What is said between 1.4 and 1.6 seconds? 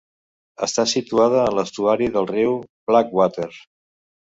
en